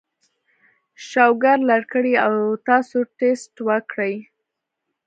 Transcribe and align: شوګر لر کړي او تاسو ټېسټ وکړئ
شوګر 1.07 1.57
لر 1.69 1.83
کړي 1.91 2.13
او 2.25 2.31
تاسو 2.67 2.97
ټېسټ 3.17 3.53
وکړئ 3.67 4.15